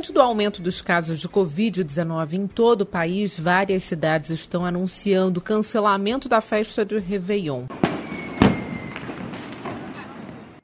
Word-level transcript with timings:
Diante 0.00 0.14
do 0.14 0.22
aumento 0.22 0.62
dos 0.62 0.80
casos 0.80 1.20
de 1.20 1.28
Covid-19 1.28 2.32
em 2.32 2.46
todo 2.46 2.80
o 2.80 2.86
país, 2.86 3.38
várias 3.38 3.82
cidades 3.82 4.30
estão 4.30 4.64
anunciando 4.64 5.42
cancelamento 5.42 6.26
da 6.26 6.40
festa 6.40 6.86
de 6.86 6.98
Réveillon. 6.98 7.66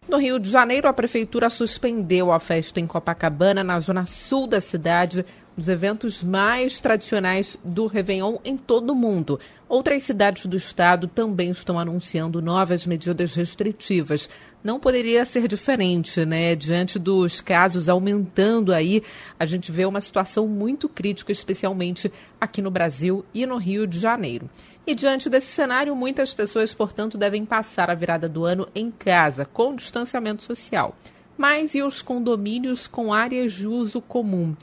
No 0.08 0.18
Rio 0.18 0.38
de 0.38 0.48
Janeiro, 0.48 0.86
a 0.86 0.92
prefeitura 0.92 1.50
suspendeu 1.50 2.30
a 2.30 2.38
festa 2.38 2.78
em 2.78 2.86
Copacabana, 2.86 3.64
na 3.64 3.80
zona 3.80 4.06
sul 4.06 4.46
da 4.46 4.60
cidade, 4.60 5.26
um 5.58 5.60
dos 5.60 5.68
eventos 5.68 6.22
mais 6.22 6.80
tradicionais 6.80 7.58
do 7.64 7.88
Réveillon 7.88 8.36
em 8.44 8.56
todo 8.56 8.90
o 8.90 8.94
mundo. 8.94 9.40
Outras 9.68 10.04
cidades 10.04 10.46
do 10.46 10.56
estado 10.56 11.08
também 11.08 11.50
estão 11.50 11.76
anunciando 11.76 12.40
novas 12.40 12.86
medidas 12.86 13.34
restritivas. 13.34 14.30
Não 14.62 14.78
poderia 14.78 15.24
ser 15.24 15.48
diferente, 15.48 16.24
né? 16.24 16.54
Diante 16.54 17.00
dos 17.00 17.40
casos 17.40 17.88
aumentando 17.88 18.72
aí, 18.72 19.02
a 19.36 19.44
gente 19.44 19.72
vê 19.72 19.86
uma 19.86 20.00
situação 20.00 20.46
muito 20.46 20.88
crítica, 20.88 21.32
especialmente 21.32 22.12
aqui 22.40 22.62
no 22.62 22.70
Brasil 22.70 23.24
e 23.34 23.44
no 23.44 23.56
Rio 23.56 23.88
de 23.88 23.98
Janeiro. 23.98 24.48
E 24.86 24.94
diante 24.94 25.28
desse 25.28 25.48
cenário, 25.48 25.96
muitas 25.96 26.32
pessoas, 26.32 26.72
portanto, 26.72 27.18
devem 27.18 27.44
passar 27.44 27.90
a 27.90 27.94
virada 27.94 28.28
do 28.28 28.44
ano 28.44 28.68
em 28.72 28.88
casa, 28.88 29.44
com 29.44 29.74
distanciamento 29.74 30.44
social. 30.44 30.94
Mas 31.36 31.74
e 31.74 31.82
os 31.82 32.00
condomínios 32.00 32.86
com 32.86 33.12
áreas 33.12 33.52
de 33.52 33.66
uso 33.66 34.00
comum? 34.00 34.54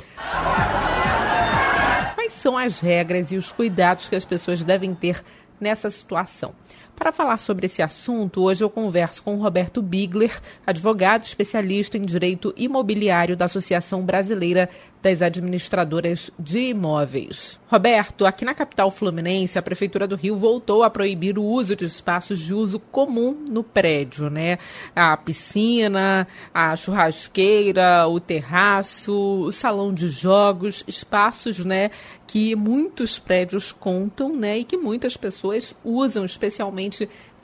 Quais 2.15 2.31
são 2.31 2.57
as 2.57 2.79
regras 2.79 3.33
e 3.33 3.37
os 3.37 3.51
cuidados 3.51 4.07
que 4.07 4.15
as 4.15 4.23
pessoas 4.23 4.63
devem 4.63 4.95
ter 4.95 5.21
nessa 5.59 5.89
situação? 5.91 6.55
Para 6.95 7.11
falar 7.11 7.37
sobre 7.37 7.65
esse 7.65 7.81
assunto, 7.81 8.43
hoje 8.43 8.63
eu 8.63 8.69
converso 8.69 9.23
com 9.23 9.35
Roberto 9.35 9.81
Bigler, 9.81 10.39
advogado 10.65 11.23
especialista 11.23 11.97
em 11.97 12.05
direito 12.05 12.53
imobiliário 12.55 13.35
da 13.35 13.45
Associação 13.45 14.05
Brasileira 14.05 14.69
das 15.01 15.21
Administradoras 15.21 16.31
de 16.39 16.69
Imóveis. 16.69 17.59
Roberto, 17.67 18.25
aqui 18.25 18.45
na 18.45 18.53
capital 18.53 18.89
fluminense, 18.89 19.59
a 19.59 19.61
Prefeitura 19.61 20.07
do 20.07 20.15
Rio 20.15 20.37
voltou 20.37 20.81
a 20.81 20.89
proibir 20.89 21.37
o 21.37 21.43
uso 21.43 21.75
de 21.75 21.83
espaços 21.83 22.39
de 22.39 22.53
uso 22.53 22.79
comum 22.79 23.43
no 23.49 23.63
prédio, 23.63 24.29
né? 24.29 24.57
A 24.95 25.17
piscina, 25.17 26.25
a 26.53 26.73
churrasqueira, 26.75 28.07
o 28.07 28.19
terraço, 28.19 29.41
o 29.41 29.51
salão 29.51 29.93
de 29.93 30.07
jogos, 30.07 30.85
espaços, 30.87 31.65
né, 31.65 31.91
que 32.25 32.55
muitos 32.55 33.19
prédios 33.19 33.71
contam, 33.71 34.35
né, 34.35 34.59
e 34.59 34.63
que 34.63 34.77
muitas 34.77 35.17
pessoas 35.17 35.75
usam, 35.83 36.23
especialmente 36.23 36.82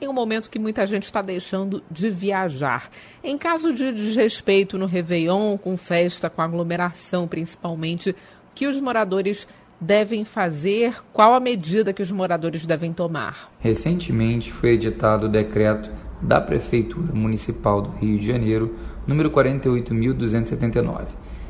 em 0.00 0.08
um 0.08 0.12
momento 0.12 0.50
que 0.50 0.58
muita 0.58 0.86
gente 0.86 1.04
está 1.04 1.22
deixando 1.22 1.82
de 1.90 2.10
viajar. 2.10 2.90
Em 3.22 3.36
caso 3.38 3.72
de 3.72 3.92
desrespeito 3.92 4.78
no 4.78 4.86
Réveillon, 4.86 5.56
com 5.56 5.76
festa, 5.76 6.30
com 6.30 6.42
aglomeração 6.42 7.28
principalmente, 7.28 8.14
que 8.54 8.66
os 8.66 8.80
moradores 8.80 9.46
devem 9.80 10.24
fazer? 10.24 10.96
Qual 11.12 11.34
a 11.34 11.40
medida 11.40 11.92
que 11.92 12.02
os 12.02 12.10
moradores 12.10 12.66
devem 12.66 12.92
tomar? 12.92 13.50
Recentemente 13.58 14.52
foi 14.52 14.70
editado 14.70 15.26
o 15.26 15.30
decreto 15.30 15.90
da 16.20 16.40
Prefeitura 16.40 17.14
Municipal 17.14 17.80
do 17.80 17.90
Rio 17.90 18.18
de 18.18 18.26
Janeiro, 18.26 18.76
número 19.06 19.30
48.279. 19.30 21.06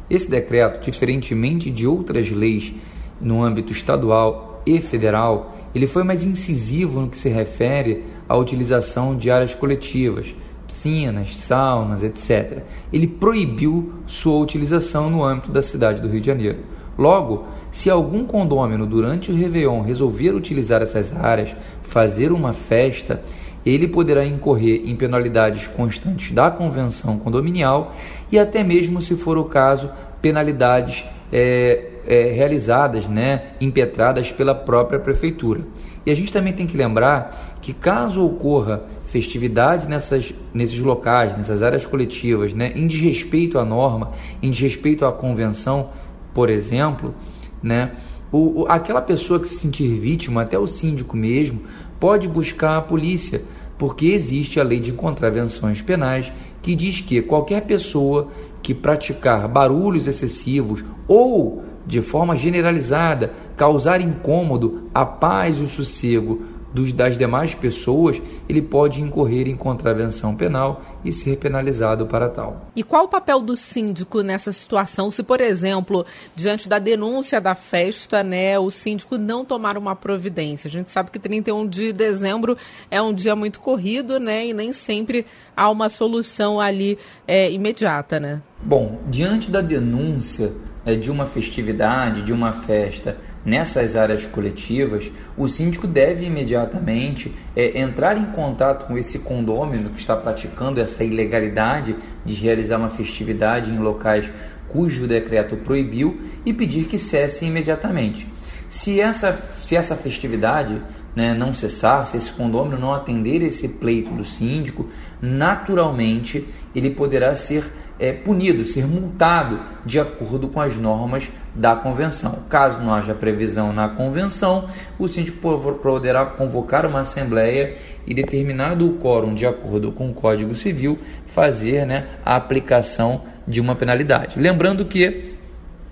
Esse 0.08 0.30
decreto, 0.30 0.84
diferentemente 0.84 1.70
de 1.70 1.86
outras 1.86 2.30
leis 2.30 2.72
no 3.20 3.42
âmbito 3.42 3.72
estadual 3.72 4.62
e 4.64 4.80
federal, 4.80 5.56
ele 5.74 5.86
foi 5.86 6.02
mais 6.02 6.24
incisivo 6.24 7.00
no 7.00 7.08
que 7.08 7.18
se 7.18 7.28
refere 7.28 8.04
à 8.28 8.36
utilização 8.36 9.16
de 9.16 9.30
áreas 9.30 9.54
coletivas, 9.54 10.34
piscinas, 10.66 11.36
saunas, 11.36 12.02
etc. 12.02 12.62
Ele 12.92 13.06
proibiu 13.06 13.92
sua 14.06 14.38
utilização 14.38 15.10
no 15.10 15.24
âmbito 15.24 15.50
da 15.50 15.62
cidade 15.62 16.00
do 16.00 16.08
Rio 16.08 16.20
de 16.20 16.26
Janeiro. 16.26 16.58
Logo, 16.98 17.46
se 17.70 17.88
algum 17.88 18.24
condômino 18.24 18.86
durante 18.86 19.30
o 19.30 19.34
Réveillon 19.34 19.82
resolver 19.82 20.30
utilizar 20.30 20.82
essas 20.82 21.14
áreas, 21.16 21.54
fazer 21.82 22.32
uma 22.32 22.52
festa, 22.52 23.22
ele 23.64 23.86
poderá 23.86 24.24
incorrer 24.24 24.82
em 24.84 24.96
penalidades 24.96 25.66
constantes 25.68 26.32
da 26.32 26.50
convenção 26.50 27.18
condominial 27.18 27.94
e 28.30 28.38
até 28.38 28.64
mesmo, 28.64 29.00
se 29.02 29.16
for 29.16 29.38
o 29.38 29.44
caso, 29.44 29.90
penalidades 30.20 31.04
é, 31.32 31.89
é, 32.06 32.32
realizadas, 32.32 33.08
né, 33.08 33.52
impetradas 33.60 34.32
pela 34.32 34.54
própria 34.54 34.98
prefeitura. 34.98 35.62
E 36.04 36.10
a 36.10 36.14
gente 36.14 36.32
também 36.32 36.52
tem 36.52 36.66
que 36.66 36.76
lembrar 36.76 37.58
que 37.60 37.72
caso 37.72 38.24
ocorra 38.24 38.82
festividade 39.06 39.88
nessas, 39.88 40.32
nesses 40.54 40.78
locais, 40.78 41.36
nessas 41.36 41.62
áreas 41.62 41.84
coletivas, 41.84 42.54
né, 42.54 42.72
em 42.74 42.86
desrespeito 42.86 43.58
à 43.58 43.64
norma, 43.64 44.12
em 44.42 44.50
desrespeito 44.50 45.04
à 45.04 45.12
convenção, 45.12 45.90
por 46.32 46.48
exemplo, 46.48 47.14
né, 47.62 47.92
o, 48.32 48.62
o, 48.62 48.66
aquela 48.68 49.02
pessoa 49.02 49.40
que 49.40 49.48
se 49.48 49.56
sentir 49.56 49.88
vítima, 49.98 50.42
até 50.42 50.58
o 50.58 50.66
síndico 50.66 51.16
mesmo, 51.16 51.62
pode 51.98 52.28
buscar 52.28 52.76
a 52.76 52.80
polícia, 52.80 53.42
porque 53.76 54.06
existe 54.06 54.60
a 54.60 54.62
lei 54.62 54.78
de 54.78 54.92
contravenções 54.92 55.82
penais 55.82 56.32
que 56.62 56.74
diz 56.74 57.00
que 57.00 57.22
qualquer 57.22 57.62
pessoa 57.62 58.28
que 58.62 58.74
praticar 58.74 59.48
barulhos 59.48 60.06
excessivos 60.06 60.84
ou 61.08 61.64
de 61.86 62.02
forma 62.02 62.36
generalizada 62.36 63.32
causar 63.56 64.00
incômodo 64.00 64.88
à 64.94 65.04
paz 65.04 65.58
e 65.58 65.62
o 65.62 65.68
sossego 65.68 66.42
dos, 66.72 66.92
das 66.92 67.18
demais 67.18 67.54
pessoas, 67.54 68.20
ele 68.48 68.62
pode 68.62 69.00
incorrer 69.00 69.48
em 69.48 69.56
contravenção 69.56 70.34
penal 70.34 70.82
e 71.04 71.12
ser 71.12 71.36
penalizado 71.36 72.06
para 72.06 72.28
tal. 72.28 72.68
E 72.74 72.82
qual 72.82 73.04
o 73.04 73.08
papel 73.08 73.40
do 73.40 73.56
síndico 73.56 74.22
nessa 74.22 74.52
situação? 74.52 75.10
Se, 75.10 75.22
por 75.22 75.40
exemplo, 75.40 76.06
diante 76.34 76.68
da 76.68 76.78
denúncia 76.78 77.40
da 77.40 77.54
festa, 77.54 78.22
né, 78.22 78.58
o 78.58 78.70
síndico 78.70 79.18
não 79.18 79.44
tomar 79.44 79.76
uma 79.76 79.96
providência? 79.96 80.68
A 80.68 80.70
gente 80.70 80.90
sabe 80.90 81.10
que 81.10 81.18
31 81.18 81.66
de 81.66 81.92
dezembro 81.92 82.56
é 82.90 83.00
um 83.02 83.12
dia 83.12 83.34
muito 83.34 83.60
corrido, 83.60 84.20
né, 84.20 84.46
e 84.46 84.54
nem 84.54 84.72
sempre 84.72 85.26
há 85.56 85.68
uma 85.68 85.88
solução 85.88 86.60
ali 86.60 86.98
é, 87.26 87.50
imediata, 87.50 88.20
né? 88.20 88.40
Bom, 88.62 89.00
diante 89.08 89.50
da 89.50 89.60
denúncia 89.60 90.52
de 91.00 91.10
uma 91.10 91.26
festividade, 91.26 92.22
de 92.22 92.32
uma 92.32 92.52
festa 92.52 93.16
nessas 93.44 93.96
áreas 93.96 94.26
coletivas, 94.26 95.10
o 95.36 95.46
síndico 95.46 95.86
deve 95.86 96.24
imediatamente 96.26 97.34
é, 97.54 97.80
entrar 97.80 98.16
em 98.16 98.26
contato 98.26 98.86
com 98.86 98.96
esse 98.96 99.18
condômino 99.18 99.90
que 99.90 99.98
está 99.98 100.16
praticando 100.16 100.80
essa 100.80 101.04
ilegalidade 101.04 101.96
de 102.24 102.34
realizar 102.34 102.78
uma 102.78 102.88
festividade 102.88 103.72
em 103.72 103.78
locais 103.78 104.30
cujo 104.68 105.06
decreto 105.06 105.56
proibiu 105.56 106.20
e 106.46 106.52
pedir 106.52 106.86
que 106.86 106.98
cesse 106.98 107.44
imediatamente. 107.44 108.26
Se 108.68 109.00
essa, 109.00 109.32
se 109.32 109.74
essa 109.74 109.96
festividade 109.96 110.80
né, 111.14 111.34
não 111.34 111.52
cessar, 111.52 112.06
se 112.06 112.16
esse 112.16 112.32
condômino 112.32 112.78
não 112.78 112.92
atender 112.92 113.42
esse 113.42 113.66
pleito 113.68 114.10
do 114.12 114.24
síndico, 114.24 114.88
naturalmente 115.20 116.46
ele 116.74 116.90
poderá 116.90 117.34
ser 117.34 117.70
é, 117.98 118.12
punido, 118.12 118.64
ser 118.64 118.86
multado 118.86 119.60
de 119.84 119.98
acordo 119.98 120.48
com 120.48 120.60
as 120.60 120.76
normas 120.76 121.30
da 121.54 121.74
convenção. 121.76 122.44
Caso 122.48 122.80
não 122.80 122.94
haja 122.94 123.14
previsão 123.14 123.72
na 123.72 123.88
convenção, 123.88 124.66
o 124.98 125.06
síndico 125.08 125.38
poderá 125.82 126.24
convocar 126.24 126.86
uma 126.86 127.00
assembleia 127.00 127.74
e, 128.06 128.14
determinado 128.14 128.88
o 128.88 128.94
quórum 128.94 129.34
de 129.34 129.46
acordo 129.46 129.92
com 129.92 130.10
o 130.10 130.14
Código 130.14 130.54
Civil, 130.54 130.98
fazer 131.26 131.86
né, 131.86 132.06
a 132.24 132.36
aplicação 132.36 133.22
de 133.46 133.60
uma 133.60 133.74
penalidade. 133.74 134.38
Lembrando 134.38 134.84
que, 134.84 135.34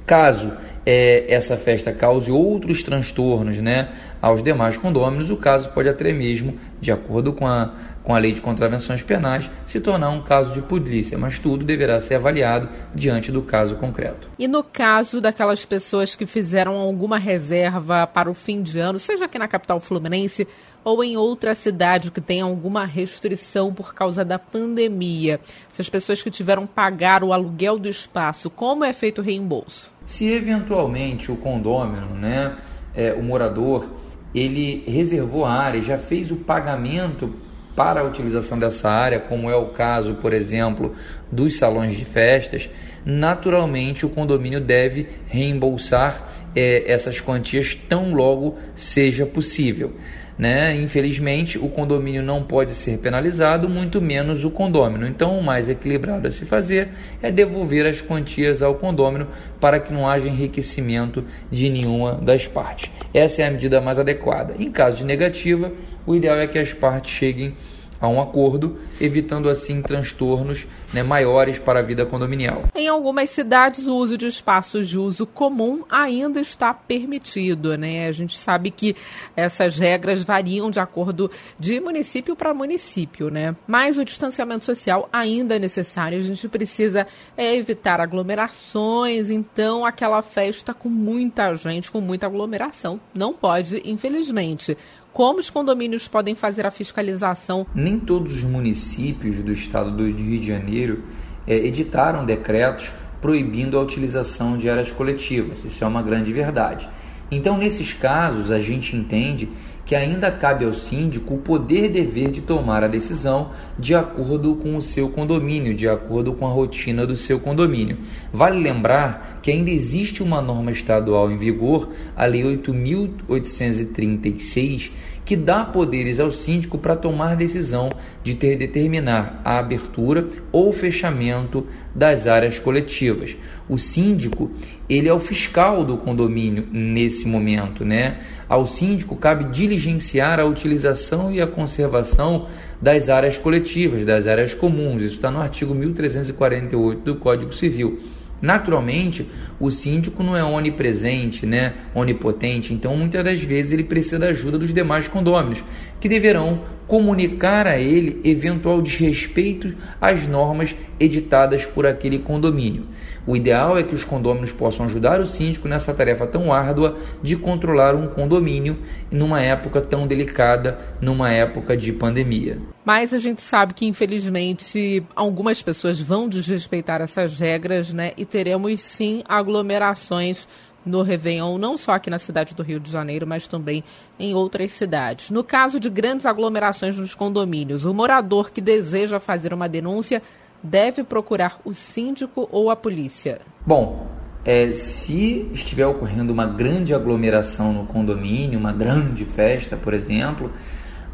caso 0.06 0.52
é, 0.86 1.34
essa 1.34 1.54
festa 1.54 1.92
cause 1.92 2.30
outros 2.30 2.82
transtornos 2.82 3.60
né, 3.60 3.90
aos 4.20 4.42
demais 4.42 4.76
condôminos, 4.76 5.30
o 5.30 5.36
caso 5.36 5.70
pode 5.70 5.88
até 5.88 6.12
mesmo, 6.12 6.58
de 6.80 6.90
acordo 6.90 7.32
com 7.32 7.46
a, 7.46 7.72
com 8.02 8.14
a 8.14 8.18
lei 8.18 8.32
de 8.32 8.40
contravenções 8.40 9.02
penais, 9.02 9.50
se 9.64 9.80
tornar 9.80 10.10
um 10.10 10.22
caso 10.22 10.52
de 10.52 10.62
polícia, 10.62 11.18
mas 11.18 11.38
tudo 11.38 11.64
deverá 11.64 12.00
ser 12.00 12.16
avaliado 12.16 12.68
diante 12.94 13.30
do 13.30 13.42
caso 13.42 13.76
concreto. 13.76 14.28
E 14.38 14.48
no 14.48 14.62
caso 14.62 15.20
daquelas 15.20 15.64
pessoas 15.64 16.14
que 16.14 16.26
fizeram 16.26 16.76
alguma 16.76 17.18
reserva 17.18 18.06
para 18.06 18.30
o 18.30 18.34
fim 18.34 18.62
de 18.62 18.78
ano, 18.78 18.98
seja 18.98 19.26
aqui 19.26 19.38
na 19.38 19.48
capital 19.48 19.78
fluminense 19.80 20.46
ou 20.84 21.04
em 21.04 21.16
outra 21.16 21.54
cidade 21.54 22.10
que 22.10 22.20
tenha 22.20 22.44
alguma 22.44 22.84
restrição 22.84 23.72
por 23.74 23.94
causa 23.94 24.24
da 24.24 24.38
pandemia, 24.38 25.38
se 25.70 25.82
as 25.82 25.88
pessoas 25.90 26.22
que 26.22 26.30
tiveram 26.30 26.66
pagar 26.66 27.22
o 27.22 27.32
aluguel 27.32 27.78
do 27.78 27.88
espaço, 27.88 28.48
como 28.48 28.84
é 28.84 28.92
feito 28.92 29.20
o 29.20 29.24
reembolso? 29.24 29.92
Se 30.06 30.26
eventualmente 30.26 31.30
o 31.30 31.36
condômino, 31.36 32.14
né, 32.14 32.56
é, 32.94 33.12
o 33.12 33.22
morador, 33.22 33.90
ele 34.38 34.84
reservou 34.86 35.44
a 35.44 35.52
área, 35.52 35.82
já 35.82 35.98
fez 35.98 36.30
o 36.30 36.36
pagamento 36.36 37.32
para 37.74 38.00
a 38.00 38.04
utilização 38.04 38.58
dessa 38.58 38.90
área, 38.90 39.20
como 39.20 39.48
é 39.48 39.54
o 39.54 39.66
caso, 39.66 40.14
por 40.14 40.32
exemplo, 40.32 40.94
dos 41.30 41.56
salões 41.56 41.94
de 41.94 42.04
festas, 42.04 42.68
naturalmente 43.08 44.04
o 44.04 44.10
condomínio 44.10 44.60
deve 44.60 45.08
reembolsar 45.28 46.28
é, 46.54 46.92
essas 46.92 47.22
quantias 47.22 47.74
tão 47.74 48.12
logo 48.12 48.58
seja 48.74 49.24
possível. 49.24 49.94
Né? 50.38 50.76
Infelizmente, 50.76 51.58
o 51.58 51.68
condomínio 51.68 52.22
não 52.22 52.44
pode 52.44 52.72
ser 52.72 52.98
penalizado, 52.98 53.68
muito 53.68 54.00
menos 54.00 54.44
o 54.44 54.50
condômino. 54.50 55.06
Então, 55.06 55.36
o 55.36 55.42
mais 55.42 55.68
equilibrado 55.68 56.28
a 56.28 56.30
se 56.30 56.44
fazer 56.44 56.90
é 57.20 57.32
devolver 57.32 57.86
as 57.86 58.00
quantias 58.00 58.62
ao 58.62 58.74
condômino 58.76 59.26
para 59.58 59.80
que 59.80 59.92
não 59.92 60.06
haja 60.08 60.28
enriquecimento 60.28 61.24
de 61.50 61.68
nenhuma 61.70 62.12
das 62.12 62.46
partes. 62.46 62.92
Essa 63.12 63.42
é 63.42 63.48
a 63.48 63.50
medida 63.50 63.80
mais 63.80 63.98
adequada. 63.98 64.54
Em 64.58 64.70
caso 64.70 64.98
de 64.98 65.04
negativa, 65.04 65.72
o 66.06 66.14
ideal 66.14 66.38
é 66.38 66.46
que 66.46 66.58
as 66.58 66.72
partes 66.72 67.10
cheguem 67.10 67.54
a 68.00 68.08
um 68.08 68.20
acordo, 68.20 68.78
evitando 69.00 69.48
assim 69.48 69.82
transtornos 69.82 70.66
né, 70.92 71.02
maiores 71.02 71.58
para 71.58 71.80
a 71.80 71.82
vida 71.82 72.06
condominial. 72.06 72.64
Em 72.74 72.88
algumas 72.88 73.30
cidades, 73.30 73.86
o 73.86 73.94
uso 73.94 74.16
de 74.16 74.26
espaços 74.26 74.88
de 74.88 74.98
uso 74.98 75.26
comum 75.26 75.84
ainda 75.90 76.40
está 76.40 76.72
permitido. 76.72 77.76
Né? 77.76 78.06
A 78.06 78.12
gente 78.12 78.36
sabe 78.36 78.70
que 78.70 78.94
essas 79.36 79.78
regras 79.78 80.22
variam 80.22 80.70
de 80.70 80.80
acordo 80.80 81.30
de 81.58 81.80
município 81.80 82.36
para 82.36 82.54
município, 82.54 83.30
né? 83.30 83.54
mas 83.66 83.98
o 83.98 84.04
distanciamento 84.04 84.64
social 84.64 85.08
ainda 85.12 85.56
é 85.56 85.58
necessário. 85.58 86.18
A 86.18 86.22
gente 86.22 86.48
precisa 86.48 87.06
é, 87.36 87.54
evitar 87.56 88.00
aglomerações, 88.00 89.30
então 89.30 89.84
aquela 89.84 90.22
festa 90.22 90.72
com 90.72 90.88
muita 90.88 91.54
gente, 91.54 91.90
com 91.90 92.00
muita 92.00 92.26
aglomeração, 92.26 93.00
não 93.14 93.32
pode, 93.32 93.82
infelizmente 93.84 94.76
como 95.12 95.38
os 95.38 95.50
condomínios 95.50 96.06
podem 96.06 96.34
fazer 96.34 96.66
a 96.66 96.70
fiscalização? 96.70 97.66
Nem 97.74 97.98
todos 97.98 98.32
os 98.32 98.44
municípios 98.44 99.42
do 99.42 99.52
estado 99.52 99.90
do 99.90 100.04
Rio 100.04 100.40
de 100.40 100.46
Janeiro 100.46 101.02
é, 101.46 101.56
editaram 101.56 102.24
decretos 102.24 102.92
proibindo 103.20 103.78
a 103.78 103.82
utilização 103.82 104.56
de 104.56 104.70
áreas 104.70 104.92
coletivas. 104.92 105.64
Isso 105.64 105.82
é 105.82 105.86
uma 105.86 106.02
grande 106.02 106.32
verdade. 106.32 106.88
Então, 107.30 107.58
nesses 107.58 107.92
casos, 107.92 108.50
a 108.50 108.58
gente 108.58 108.96
entende 108.96 109.48
que 109.88 109.96
ainda 109.96 110.30
cabe 110.30 110.66
ao 110.66 110.72
síndico 110.74 111.32
o 111.32 111.38
poder 111.38 111.88
dever 111.88 112.30
de 112.30 112.42
tomar 112.42 112.84
a 112.84 112.88
decisão 112.88 113.52
de 113.78 113.94
acordo 113.94 114.54
com 114.56 114.76
o 114.76 114.82
seu 114.82 115.08
condomínio, 115.08 115.72
de 115.72 115.88
acordo 115.88 116.34
com 116.34 116.46
a 116.46 116.50
rotina 116.50 117.06
do 117.06 117.16
seu 117.16 117.40
condomínio. 117.40 117.96
Vale 118.30 118.60
lembrar 118.60 119.40
que 119.42 119.50
ainda 119.50 119.70
existe 119.70 120.22
uma 120.22 120.42
norma 120.42 120.70
estadual 120.70 121.32
em 121.32 121.38
vigor, 121.38 121.88
a 122.14 122.26
Lei 122.26 122.42
8.836, 122.42 124.90
que 125.28 125.36
dá 125.36 125.62
poderes 125.62 126.18
ao 126.18 126.30
síndico 126.30 126.78
para 126.78 126.96
tomar 126.96 127.36
decisão 127.36 127.90
de 128.24 128.34
ter 128.34 128.56
determinar 128.56 129.42
a 129.44 129.58
abertura 129.58 130.26
ou 130.50 130.72
fechamento 130.72 131.66
das 131.94 132.26
áreas 132.26 132.58
coletivas. 132.58 133.36
O 133.68 133.76
síndico, 133.76 134.50
ele 134.88 135.06
é 135.06 135.12
o 135.12 135.18
fiscal 135.18 135.84
do 135.84 135.98
condomínio 135.98 136.66
nesse 136.72 137.28
momento, 137.28 137.84
né? 137.84 138.20
Ao 138.48 138.64
síndico 138.64 139.16
cabe 139.16 139.52
diligenciar 139.52 140.40
a 140.40 140.46
utilização 140.46 141.30
e 141.30 141.42
a 141.42 141.46
conservação 141.46 142.46
das 142.80 143.10
áreas 143.10 143.36
coletivas, 143.36 144.06
das 144.06 144.26
áreas 144.26 144.54
comuns. 144.54 145.02
Isso 145.02 145.16
está 145.16 145.30
no 145.30 145.42
artigo 145.42 145.74
1348 145.74 147.02
do 147.02 147.16
Código 147.16 147.52
Civil. 147.52 147.98
Naturalmente, 148.40 149.28
o 149.58 149.70
síndico 149.70 150.22
não 150.22 150.36
é 150.36 150.44
onipresente, 150.44 151.44
né, 151.44 151.74
onipotente, 151.94 152.72
então 152.72 152.96
muitas 152.96 153.24
das 153.24 153.42
vezes 153.42 153.72
ele 153.72 153.84
precisa 153.84 154.18
da 154.18 154.26
ajuda 154.26 154.58
dos 154.58 154.72
demais 154.72 155.08
condôminos, 155.08 155.64
que 156.00 156.08
deverão 156.08 156.60
comunicar 156.86 157.66
a 157.66 157.78
ele 157.78 158.20
eventual 158.24 158.80
desrespeito 158.80 159.74
às 160.00 160.26
normas 160.26 160.74
editadas 160.98 161.64
por 161.64 161.86
aquele 161.86 162.18
condomínio. 162.18 162.86
O 163.26 163.36
ideal 163.36 163.76
é 163.76 163.82
que 163.82 163.94
os 163.94 164.04
condôminos 164.04 164.52
possam 164.52 164.86
ajudar 164.86 165.20
o 165.20 165.26
síndico 165.26 165.68
nessa 165.68 165.92
tarefa 165.92 166.26
tão 166.26 166.50
árdua 166.50 166.96
de 167.22 167.36
controlar 167.36 167.94
um 167.94 168.06
condomínio 168.06 168.78
numa 169.10 169.42
época 169.42 169.82
tão 169.82 170.06
delicada, 170.06 170.78
numa 171.00 171.30
época 171.30 171.76
de 171.76 171.92
pandemia. 171.92 172.58
Mas 172.88 173.12
a 173.12 173.18
gente 173.18 173.42
sabe 173.42 173.74
que, 173.74 173.84
infelizmente, 173.84 175.04
algumas 175.14 175.62
pessoas 175.62 176.00
vão 176.00 176.26
desrespeitar 176.26 177.02
essas 177.02 177.38
regras, 177.38 177.92
né? 177.92 178.12
E 178.16 178.24
teremos 178.24 178.80
sim 178.80 179.22
aglomerações 179.28 180.48
no 180.86 181.02
Réveillon, 181.02 181.58
não 181.58 181.76
só 181.76 181.92
aqui 181.92 182.08
na 182.08 182.18
cidade 182.18 182.54
do 182.54 182.62
Rio 182.62 182.80
de 182.80 182.90
Janeiro, 182.90 183.26
mas 183.26 183.46
também 183.46 183.84
em 184.18 184.32
outras 184.32 184.72
cidades. 184.72 185.28
No 185.28 185.44
caso 185.44 185.78
de 185.78 185.90
grandes 185.90 186.24
aglomerações 186.24 186.96
nos 186.96 187.14
condomínios, 187.14 187.84
o 187.84 187.92
morador 187.92 188.50
que 188.50 188.62
deseja 188.62 189.20
fazer 189.20 189.52
uma 189.52 189.68
denúncia 189.68 190.22
deve 190.62 191.04
procurar 191.04 191.60
o 191.66 191.74
síndico 191.74 192.48
ou 192.50 192.70
a 192.70 192.74
polícia? 192.74 193.42
Bom, 193.66 194.06
é, 194.46 194.72
se 194.72 195.46
estiver 195.52 195.86
ocorrendo 195.86 196.32
uma 196.32 196.46
grande 196.46 196.94
aglomeração 196.94 197.70
no 197.70 197.84
condomínio, 197.84 198.58
uma 198.58 198.72
grande 198.72 199.26
festa, 199.26 199.76
por 199.76 199.92
exemplo, 199.92 200.50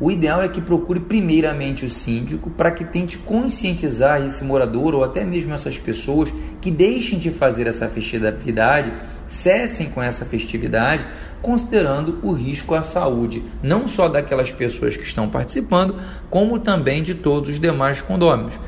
o 0.01 0.11
ideal 0.11 0.43
é 0.43 0.49
que 0.49 0.61
procure 0.61 0.99
primeiramente 0.99 1.85
o 1.85 1.91
síndico 1.91 2.51
para 2.51 2.71
que 2.71 2.85
tente 2.85 3.17
conscientizar 3.19 4.21
esse 4.23 4.43
morador 4.43 4.95
ou 4.95 5.05
até 5.05 5.25
mesmo 5.25 5.55
essas 5.55 5.79
pessoas 5.79 6.33
que 6.61 6.71
deixem 6.71 7.19
de 7.19 7.31
fazer 7.31 7.67
essa 7.67 7.89
festividade, 7.89 8.93
cessem 9.29 9.89
com 9.89 10.03
essa 10.03 10.25
festividade, 10.25 11.07
considerando 11.41 12.19
o 12.23 12.33
risco 12.33 12.75
à 12.75 12.83
saúde, 12.83 13.43
não 13.63 13.87
só 13.87 14.09
daquelas 14.09 14.51
pessoas 14.51 14.97
que 14.97 15.05
estão 15.05 15.29
participando, 15.29 16.01
como 16.29 16.59
também 16.59 17.03
de 17.03 17.15
todos 17.15 17.51
os 17.51 17.61
demais 17.61 18.03
condôminos 18.03 18.59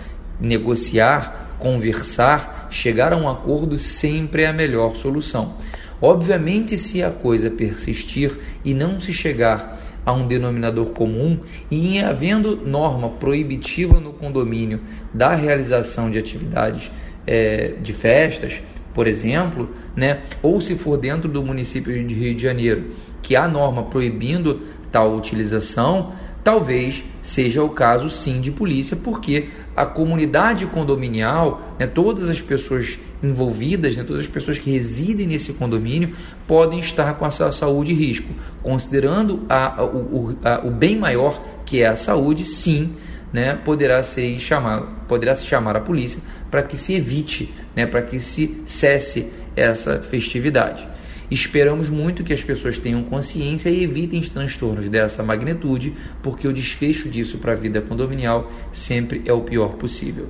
negociar, 0.40 1.56
conversar, 1.58 2.68
chegar 2.70 3.12
a 3.12 3.16
um 3.16 3.28
acordo 3.28 3.78
sempre 3.78 4.42
é 4.42 4.48
a 4.48 4.52
melhor 4.52 4.94
solução. 4.94 5.54
Obviamente, 6.00 6.76
se 6.76 7.02
a 7.02 7.10
coisa 7.10 7.50
persistir 7.50 8.38
e 8.62 8.74
não 8.74 9.00
se 9.00 9.14
chegar 9.14 9.80
a 10.06 10.12
um 10.12 10.26
denominador 10.26 10.86
comum 10.92 11.40
e 11.68 11.96
em 11.96 12.02
havendo 12.02 12.56
norma 12.56 13.10
proibitiva 13.10 13.98
no 13.98 14.12
condomínio 14.12 14.80
da 15.12 15.34
realização 15.34 16.08
de 16.08 16.18
atividades 16.18 16.90
é, 17.26 17.74
de 17.82 17.92
festas, 17.92 18.62
por 18.94 19.08
exemplo, 19.08 19.68
né, 19.94 20.22
ou 20.40 20.60
se 20.60 20.76
for 20.76 20.96
dentro 20.96 21.28
do 21.28 21.42
município 21.42 21.92
de 22.06 22.14
Rio 22.14 22.34
de 22.34 22.42
Janeiro, 22.42 22.92
que 23.20 23.36
há 23.36 23.48
norma 23.48 23.82
proibindo 23.82 24.62
tal 24.90 25.14
utilização, 25.16 26.12
talvez 26.42 27.04
seja 27.20 27.62
o 27.62 27.68
caso 27.68 28.08
sim 28.08 28.40
de 28.40 28.52
polícia, 28.52 28.96
porque 28.96 29.50
a 29.76 29.84
comunidade 29.84 30.66
condominial, 30.66 31.76
né, 31.78 31.86
todas 31.86 32.30
as 32.30 32.40
pessoas 32.40 32.98
envolvidas, 33.22 33.96
né, 33.96 34.04
todas 34.04 34.22
as 34.22 34.28
pessoas 34.28 34.58
que 34.58 34.70
residem 34.70 35.26
nesse 35.26 35.52
condomínio 35.52 36.14
podem 36.46 36.80
estar 36.80 37.14
com 37.14 37.26
a 37.26 37.30
sua 37.30 37.52
saúde 37.52 37.92
em 37.92 37.94
risco. 37.94 38.32
Considerando 38.62 39.44
a, 39.48 39.84
o, 39.84 40.34
a, 40.42 40.66
o 40.66 40.70
bem 40.70 40.96
maior 40.96 41.40
que 41.66 41.82
é 41.82 41.88
a 41.88 41.96
saúde, 41.96 42.44
sim, 42.44 42.94
né, 43.32 43.58
poderá, 43.64 44.02
ser 44.02 44.38
chamado, 44.40 44.88
poderá 45.06 45.34
se 45.34 45.44
chamar 45.44 45.76
a 45.76 45.80
polícia 45.80 46.20
para 46.50 46.62
que 46.62 46.76
se 46.76 46.94
evite, 46.94 47.52
né, 47.74 47.84
para 47.86 48.00
que 48.00 48.18
se 48.18 48.62
cesse 48.64 49.30
essa 49.54 50.00
festividade. 50.00 50.88
Esperamos 51.30 51.88
muito 51.88 52.22
que 52.22 52.32
as 52.32 52.42
pessoas 52.42 52.78
tenham 52.78 53.02
consciência 53.02 53.68
e 53.68 53.82
evitem 53.82 54.20
transtornos 54.22 54.88
dessa 54.88 55.22
magnitude, 55.22 55.94
porque 56.22 56.46
o 56.46 56.52
desfecho 56.52 57.08
disso 57.08 57.38
para 57.38 57.52
a 57.52 57.56
vida 57.56 57.80
condominial 57.80 58.50
sempre 58.72 59.22
é 59.24 59.32
o 59.32 59.40
pior 59.40 59.74
possível. 59.74 60.28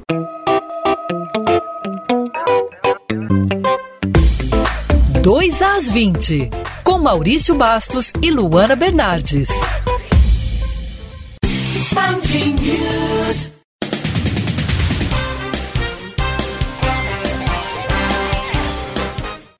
Dois 5.23 5.61
às 5.61 5.91
20, 5.91 6.51
com 6.85 6.99
Maurício 6.99 7.55
Bastos 7.57 8.13
e 8.23 8.31
Luana 8.31 8.77
Bernardes. 8.77 9.49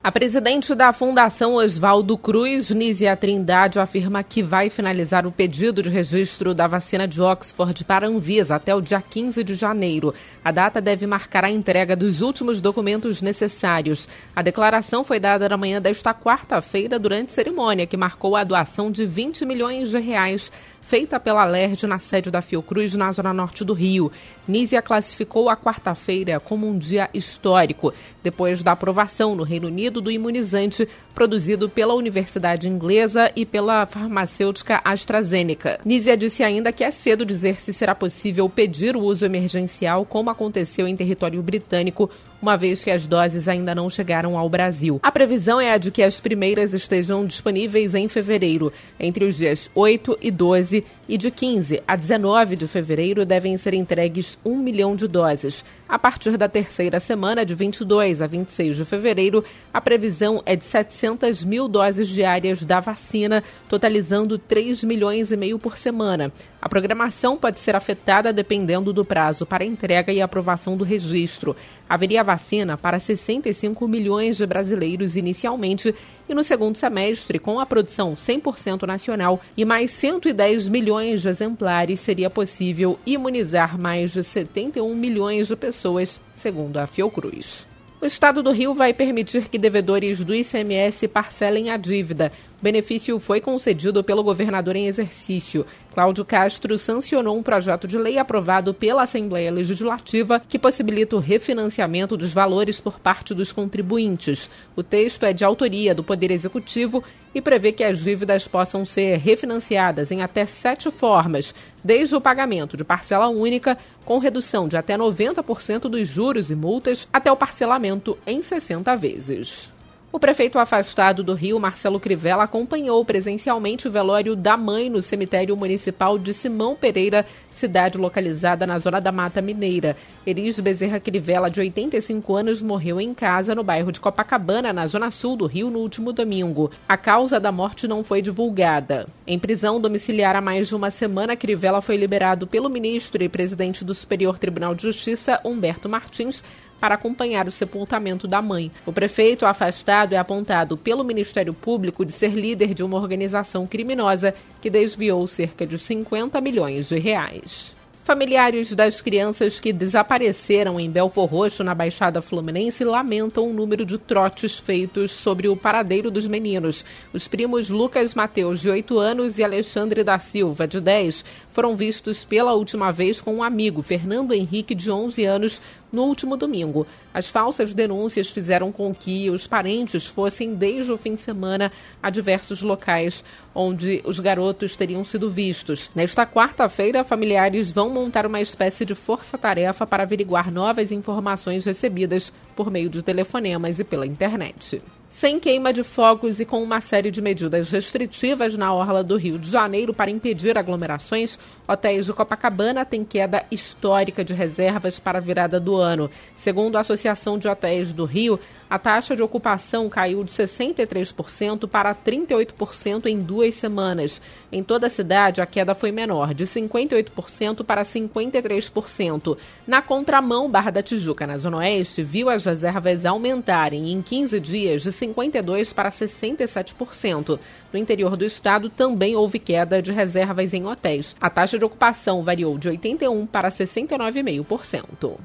A 0.07 0.11
presidente 0.11 0.73
da 0.73 0.93
Fundação 0.93 1.55
Oswaldo 1.55 2.17
Cruz, 2.17 2.69
Nízia 2.69 3.13
Trindade, 3.17 3.77
afirma 3.77 4.23
que 4.23 4.41
vai 4.41 4.69
finalizar 4.69 5.27
o 5.27 5.33
pedido 5.33 5.83
de 5.83 5.89
registro 5.89 6.53
da 6.53 6.65
vacina 6.65 7.05
de 7.05 7.21
Oxford 7.21 7.83
para 7.83 8.07
a 8.07 8.09
Anvisa 8.09 8.55
até 8.55 8.73
o 8.73 8.79
dia 8.79 9.01
15 9.01 9.43
de 9.43 9.53
janeiro. 9.53 10.13
A 10.41 10.49
data 10.49 10.79
deve 10.79 11.05
marcar 11.05 11.43
a 11.43 11.51
entrega 11.51 11.93
dos 11.93 12.21
últimos 12.21 12.61
documentos 12.61 13.21
necessários. 13.21 14.07
A 14.33 14.41
declaração 14.41 15.03
foi 15.03 15.19
dada 15.19 15.49
na 15.49 15.57
manhã 15.57 15.81
desta 15.81 16.13
quarta-feira 16.13 16.97
durante 16.97 17.33
cerimônia 17.33 17.85
que 17.85 17.97
marcou 17.97 18.37
a 18.37 18.45
doação 18.45 18.89
de 18.89 19.05
20 19.05 19.43
milhões 19.43 19.89
de 19.89 19.99
reais 19.99 20.49
feita 20.87 21.19
pela 21.19 21.43
LERJ 21.43 21.85
na 21.85 21.99
sede 21.99 22.31
da 22.31 22.41
Fiocruz, 22.41 22.95
na 22.95 23.11
zona 23.11 23.33
norte 23.33 23.65
do 23.65 23.73
Rio. 23.73 24.09
Nízia 24.47 24.81
classificou 24.81 25.49
a 25.49 25.57
quarta-feira 25.57 26.39
como 26.39 26.65
um 26.65 26.77
dia 26.77 27.09
histórico, 27.13 27.93
depois 28.23 28.63
da 28.63 28.71
aprovação 28.71 29.35
no 29.35 29.43
Reino 29.43 29.67
Unido 29.67 29.99
do 29.99 30.09
imunizante 30.09 30.87
produzido 31.13 31.67
pela 31.67 31.93
Universidade 31.93 32.69
Inglesa 32.69 33.29
e 33.35 33.45
pela 33.45 33.85
farmacêutica 33.85 34.79
AstraZeneca. 34.81 35.77
Nízia 35.83 36.15
disse 36.15 36.41
ainda 36.41 36.71
que 36.71 36.85
é 36.85 36.91
cedo 36.91 37.25
dizer 37.25 37.59
se 37.59 37.73
será 37.73 37.93
possível 37.93 38.47
pedir 38.47 38.95
o 38.95 39.01
uso 39.01 39.25
emergencial, 39.25 40.05
como 40.05 40.29
aconteceu 40.29 40.87
em 40.87 40.95
território 40.95 41.43
britânico 41.43 42.09
uma 42.41 42.55
vez 42.55 42.83
que 42.83 42.91
as 42.91 43.07
doses 43.07 43.47
ainda 43.47 43.73
não 43.73 43.89
chegaram 43.89 44.37
ao 44.37 44.49
Brasil. 44.49 44.99
A 45.01 45.11
previsão 45.11 45.59
é 45.59 45.71
a 45.71 45.77
de 45.77 45.91
que 45.91 46.03
as 46.03 46.19
primeiras 46.19 46.73
estejam 46.73 47.25
disponíveis 47.25 47.95
em 47.95 48.07
fevereiro, 48.07 48.71
entre 48.99 49.25
os 49.25 49.37
dias 49.37 49.69
8 49.73 50.17
e 50.21 50.31
12, 50.31 50.85
e 51.07 51.17
de 51.17 51.31
15 51.31 51.81
a 51.87 51.95
19 51.95 52.55
de 52.55 52.67
fevereiro 52.67 53.25
devem 53.25 53.57
ser 53.57 53.73
entregues 53.73 54.37
1 54.45 54.57
milhão 54.57 54.95
de 54.95 55.07
doses. 55.07 55.63
A 55.87 55.97
partir 55.97 56.37
da 56.37 56.49
terceira 56.49 56.99
semana, 56.99 57.45
de 57.45 57.55
22 57.55 58.21
a 58.21 58.27
26 58.27 58.75
de 58.75 58.85
fevereiro, 58.85 59.43
a 59.73 59.79
previsão 59.79 60.43
é 60.45 60.55
de 60.55 60.65
700 60.65 61.45
mil 61.45 61.67
doses 61.67 62.09
diárias 62.09 62.63
da 62.63 62.79
vacina, 62.79 63.43
totalizando 63.69 64.37
3 64.37 64.83
milhões 64.83 65.31
e 65.31 65.37
meio 65.37 65.57
por 65.57 65.77
semana. 65.77 66.31
A 66.67 66.69
programação 66.69 67.37
pode 67.37 67.61
ser 67.61 67.77
afetada 67.77 68.33
dependendo 68.33 68.91
do 68.91 69.05
prazo 69.05 69.45
para 69.45 69.63
entrega 69.63 70.11
e 70.11 70.21
aprovação 70.21 70.75
do 70.75 70.83
registro. 70.83 71.55
Haveria 71.87 72.25
vacina 72.25 72.77
para 72.77 72.99
65 72.99 73.87
milhões 73.87 74.35
de 74.35 74.45
brasileiros 74.45 75.15
inicialmente 75.15 75.95
e 76.27 76.33
no 76.33 76.43
segundo 76.43 76.75
semestre, 76.75 77.39
com 77.39 77.57
a 77.57 77.65
produção 77.65 78.15
100% 78.15 78.85
nacional 78.85 79.39
e 79.55 79.63
mais 79.63 79.91
110 79.91 80.67
milhões 80.67 81.21
de 81.21 81.29
exemplares, 81.29 82.01
seria 82.01 82.29
possível 82.29 82.99
imunizar 83.05 83.79
mais 83.79 84.11
de 84.11 84.21
71 84.21 84.93
milhões 84.93 85.47
de 85.47 85.55
pessoas, 85.55 86.19
segundo 86.33 86.79
a 86.79 86.85
Fiocruz. 86.85 87.65
O 87.99 88.05
Estado 88.05 88.43
do 88.43 88.51
Rio 88.51 88.75
vai 88.75 88.93
permitir 88.93 89.49
que 89.49 89.57
devedores 89.57 90.23
do 90.23 90.35
ICMS 90.35 91.07
parcelem 91.07 91.71
a 91.71 91.77
dívida. 91.77 92.31
O 92.59 92.63
benefício 92.63 93.19
foi 93.19 93.39
concedido 93.39 94.03
pelo 94.03 94.23
governador 94.23 94.75
em 94.75 94.87
exercício. 94.87 95.63
Cláudio 95.93 96.25
Castro 96.25 96.75
sancionou 96.79 97.37
um 97.37 97.43
projeto 97.43 97.87
de 97.87 97.99
lei 97.99 98.17
aprovado 98.17 98.73
pela 98.73 99.03
Assembleia 99.03 99.51
Legislativa 99.51 100.41
que 100.47 100.57
possibilita 100.57 101.15
o 101.15 101.19
refinanciamento 101.19 102.17
dos 102.17 102.33
valores 102.33 102.81
por 102.81 102.99
parte 102.99 103.35
dos 103.35 103.51
contribuintes. 103.51 104.49
O 104.75 104.81
texto 104.81 105.23
é 105.23 105.33
de 105.33 105.45
autoria 105.45 105.93
do 105.93 106.03
Poder 106.03 106.31
Executivo 106.31 107.03
e 107.33 107.39
prevê 107.39 107.71
que 107.71 107.83
as 107.83 107.99
dívidas 107.99 108.47
possam 108.47 108.83
ser 108.83 109.19
refinanciadas 109.19 110.11
em 110.11 110.23
até 110.23 110.43
sete 110.47 110.89
formas, 110.89 111.53
desde 111.83 112.15
o 112.15 112.21
pagamento 112.21 112.75
de 112.75 112.83
parcela 112.83 113.27
única, 113.27 113.77
com 114.03 114.17
redução 114.17 114.67
de 114.67 114.75
até 114.75 114.97
90% 114.97 115.81
dos 115.81 116.07
juros 116.07 116.49
e 116.49 116.55
multas, 116.55 117.07
até 117.13 117.31
o 117.31 117.37
parcelamento 117.37 118.17
em 118.25 118.41
60 118.41 118.95
vezes. 118.95 119.76
O 120.17 120.19
prefeito 120.19 120.57
afastado 120.57 121.21
do 121.21 121.35
Rio, 121.35 121.59
Marcelo 121.59 121.99
Crivella, 121.99 122.45
acompanhou 122.45 123.05
presencialmente 123.05 123.87
o 123.87 123.91
velório 123.91 124.35
da 124.35 124.57
mãe 124.57 124.89
no 124.89 124.99
cemitério 124.99 125.55
municipal 125.55 126.17
de 126.17 126.33
Simão 126.33 126.75
Pereira, 126.75 127.23
cidade 127.51 127.99
localizada 127.99 128.65
na 128.65 128.79
zona 128.79 128.99
da 128.99 129.11
Mata 129.11 129.43
Mineira. 129.43 129.95
Elis 130.25 130.59
Bezerra 130.59 130.99
Crivella, 130.99 131.51
de 131.51 131.59
85 131.59 132.35
anos, 132.35 132.63
morreu 132.63 132.99
em 132.99 133.13
casa 133.13 133.53
no 133.53 133.63
bairro 133.63 133.91
de 133.91 133.99
Copacabana, 133.99 134.73
na 134.73 134.87
zona 134.87 135.11
sul 135.11 135.35
do 135.35 135.45
Rio, 135.45 135.69
no 135.69 135.77
último 135.77 136.11
domingo. 136.11 136.71
A 136.89 136.97
causa 136.97 137.39
da 137.39 137.51
morte 137.51 137.87
não 137.87 138.03
foi 138.03 138.19
divulgada. 138.19 139.07
Em 139.27 139.37
prisão 139.37 139.79
domiciliar 139.79 140.35
há 140.35 140.41
mais 140.41 140.67
de 140.67 140.75
uma 140.75 140.89
semana, 140.89 141.35
Crivella 141.35 141.79
foi 141.79 141.95
liberado 141.95 142.47
pelo 142.47 142.71
ministro 142.71 143.23
e 143.23 143.29
presidente 143.29 143.85
do 143.85 143.93
Superior 143.93 144.39
Tribunal 144.39 144.73
de 144.73 144.81
Justiça, 144.81 145.39
Humberto 145.43 145.87
Martins, 145.87 146.41
para 146.79 146.95
acompanhar 146.95 147.47
o 147.47 147.51
sepultamento 147.51 148.27
da 148.27 148.41
mãe. 148.41 148.71
O 148.85 148.93
prefeito 148.93 149.45
afastado 149.45 150.13
é 150.13 150.17
apontado 150.17 150.77
pelo 150.77 151.03
Ministério 151.03 151.53
Público 151.53 152.05
de 152.05 152.11
ser 152.11 152.31
líder 152.31 152.73
de 152.73 152.83
uma 152.83 152.97
organização 152.97 153.65
criminosa 153.65 154.33
que 154.61 154.69
desviou 154.69 155.25
cerca 155.27 155.65
de 155.65 155.77
50 155.77 156.39
milhões 156.41 156.89
de 156.89 156.99
reais. 156.99 157.77
Familiares 158.07 158.73
das 158.73 159.01
crianças 159.01 159.59
que 159.59 159.73
desapareceram 159.73 160.79
em 160.79 160.89
Belfor 160.89 161.25
Roxo, 161.25 161.61
na 161.61 161.75
Baixada 161.75 162.21
Fluminense, 162.21 162.85
lamentam 162.85 163.49
o 163.49 163.53
número 163.53 163.85
de 163.85 163.97
trotes 163.97 164.57
feitos 164.57 165.11
sobre 165.11 165.49
o 165.49 165.57
paradeiro 165.57 166.09
dos 166.09 166.25
meninos. 166.25 166.85
Os 167.11 167.27
primos 167.27 167.69
Lucas 167.69 168.15
Mateus, 168.15 168.61
de 168.61 168.69
8 168.69 168.97
anos, 168.97 169.37
e 169.37 169.43
Alexandre 169.43 170.05
da 170.05 170.17
Silva, 170.19 170.65
de 170.65 170.79
10, 170.79 171.25
foram 171.57 171.75
vistos 171.75 172.23
pela 172.23 172.53
última 172.53 172.91
vez 172.91 173.19
com 173.19 173.37
um 173.37 173.43
amigo, 173.43 173.81
Fernando 173.81 174.31
Henrique, 174.31 174.75
de 174.75 174.91
11 174.91 175.25
anos, 175.25 175.59
no 175.91 176.03
último 176.03 176.37
domingo. 176.37 176.85
As 177.11 177.31
falsas 177.31 177.73
denúncias 177.73 178.29
fizeram 178.29 178.71
com 178.71 178.93
que 178.93 179.27
os 179.31 179.47
parentes 179.47 180.05
fossem 180.05 180.53
desde 180.53 180.91
o 180.91 180.97
fim 180.97 181.15
de 181.15 181.21
semana 181.21 181.71
a 181.99 182.11
diversos 182.11 182.61
locais 182.61 183.23
onde 183.55 184.03
os 184.05 184.19
garotos 184.19 184.75
teriam 184.75 185.03
sido 185.03 185.31
vistos. 185.31 185.89
Nesta 185.95 186.27
quarta-feira, 186.27 187.03
familiares 187.03 187.71
vão 187.71 187.89
montar 187.89 188.27
uma 188.27 188.39
espécie 188.39 188.85
de 188.85 188.93
força-tarefa 188.93 189.87
para 189.87 190.03
averiguar 190.03 190.51
novas 190.51 190.91
informações 190.91 191.65
recebidas 191.65 192.31
por 192.55 192.69
meio 192.69 192.87
de 192.87 193.01
telefonemas 193.01 193.79
e 193.79 193.83
pela 193.83 194.05
internet 194.05 194.79
sem 195.19 195.39
queima 195.39 195.73
de 195.73 195.83
fogos 195.83 196.39
e 196.39 196.45
com 196.45 196.61
uma 196.61 196.79
série 196.79 197.09
de 197.09 197.23
medidas 197.23 197.71
restritivas 197.71 198.55
na 198.55 198.71
orla 198.71 199.03
do 199.03 199.17
Rio 199.17 199.39
de 199.39 199.49
Janeiro 199.49 199.91
para 199.91 200.11
impedir 200.11 200.55
aglomerações, 200.55 201.39
hotéis 201.67 202.05
de 202.05 202.13
Copacabana 202.13 202.85
têm 202.85 203.03
queda 203.03 203.43
histórica 203.49 204.23
de 204.23 204.35
reservas 204.35 204.99
para 204.99 205.17
a 205.17 205.21
virada 205.21 205.59
do 205.59 205.75
ano. 205.75 206.07
Segundo 206.35 206.75
a 206.75 206.81
Associação 206.81 207.39
de 207.39 207.47
Hotéis 207.47 207.91
do 207.91 208.05
Rio, 208.05 208.39
a 208.69 208.77
taxa 208.77 209.15
de 209.15 209.23
ocupação 209.23 209.89
caiu 209.89 210.23
de 210.23 210.31
63% 210.31 211.67
para 211.67 211.95
38% 211.95 213.05
em 213.05 213.21
duas 213.21 213.55
semanas. 213.55 214.21
Em 214.51 214.61
toda 214.61 214.87
a 214.87 214.89
cidade, 214.89 215.41
a 215.41 215.45
queda 215.45 215.73
foi 215.73 215.91
menor, 215.91 216.33
de 216.33 216.45
58% 216.45 217.63
para 217.63 217.83
53%. 217.83 219.37
Na 219.65 219.81
contramão, 219.81 220.49
Barra 220.49 220.71
da 220.71 220.81
Tijuca, 220.81 221.25
na 221.25 221.37
Zona 221.37 221.57
Oeste, 221.57 222.03
viu 222.03 222.29
as 222.29 222.45
reservas 222.45 223.05
aumentarem 223.05 223.91
em 223.91 224.01
15 224.01 224.39
dias 224.39 224.81
de 224.81 224.91
52% 224.91 225.73
para 225.73 225.89
67%. 225.89 227.39
No 227.71 227.79
interior 227.79 228.17
do 228.17 228.25
estado 228.25 228.69
também 228.69 229.15
houve 229.15 229.39
queda 229.39 229.81
de 229.81 229.91
reservas 229.91 230.53
em 230.53 230.65
hotéis. 230.65 231.15
A 231.21 231.29
taxa 231.29 231.57
de 231.57 231.65
ocupação 231.65 232.21
variou 232.21 232.57
de 232.57 232.69
81% 232.69 233.27
para 233.27 233.49
69,5%. 233.49 235.17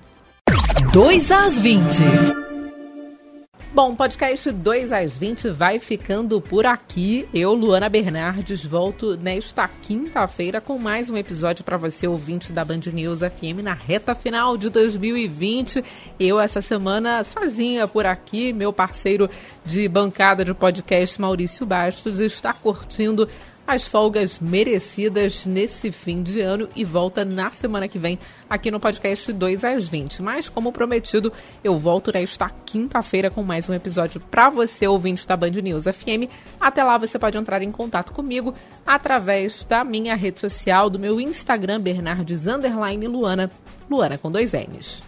2 0.92 1.30
às 1.30 1.58
20. 1.58 2.51
Bom, 3.74 3.96
podcast 3.96 4.52
2 4.52 4.92
às 4.92 5.16
20 5.16 5.48
vai 5.48 5.78
ficando 5.78 6.38
por 6.42 6.66
aqui. 6.66 7.26
Eu, 7.32 7.54
Luana 7.54 7.88
Bernardes, 7.88 8.62
volto 8.62 9.16
nesta 9.16 9.66
quinta-feira 9.66 10.60
com 10.60 10.76
mais 10.78 11.08
um 11.08 11.16
episódio 11.16 11.64
para 11.64 11.78
você, 11.78 12.06
ouvinte 12.06 12.52
da 12.52 12.66
Band 12.66 12.80
News 12.92 13.20
FM, 13.20 13.62
na 13.62 13.72
reta 13.72 14.14
final 14.14 14.58
de 14.58 14.68
2020. 14.68 15.82
Eu, 16.20 16.38
essa 16.38 16.60
semana, 16.60 17.24
sozinha 17.24 17.88
por 17.88 18.04
aqui, 18.04 18.52
meu 18.52 18.74
parceiro 18.74 19.30
de 19.64 19.88
bancada 19.88 20.44
de 20.44 20.52
podcast, 20.52 21.18
Maurício 21.18 21.64
Bastos, 21.64 22.20
está 22.20 22.52
curtindo 22.52 23.26
as 23.66 23.86
folgas 23.86 24.38
merecidas 24.38 25.46
nesse 25.46 25.92
fim 25.92 26.22
de 26.22 26.40
ano 26.40 26.68
e 26.74 26.84
volta 26.84 27.24
na 27.24 27.50
semana 27.50 27.88
que 27.88 27.98
vem 27.98 28.18
aqui 28.48 28.70
no 28.70 28.80
podcast 28.80 29.32
2 29.32 29.64
às 29.64 29.88
20. 29.88 30.22
Mas, 30.22 30.48
como 30.48 30.72
prometido, 30.72 31.32
eu 31.62 31.78
volto 31.78 32.12
nesta 32.12 32.50
quinta-feira 32.66 33.30
com 33.30 33.42
mais 33.42 33.68
um 33.68 33.74
episódio 33.74 34.20
para 34.20 34.50
você, 34.50 34.86
ouvinte 34.86 35.26
da 35.26 35.36
Band 35.36 35.50
News 35.50 35.84
FM. 35.84 36.30
Até 36.60 36.82
lá 36.82 36.98
você 36.98 37.18
pode 37.18 37.38
entrar 37.38 37.62
em 37.62 37.72
contato 37.72 38.12
comigo 38.12 38.54
através 38.86 39.64
da 39.64 39.84
minha 39.84 40.14
rede 40.14 40.40
social, 40.40 40.90
do 40.90 40.98
meu 40.98 41.20
Instagram, 41.20 41.80
Bernardes 41.80 42.44
Luana, 42.44 43.50
Luana 43.90 44.18
com 44.18 44.30
dois 44.30 44.52
N's. 44.52 45.02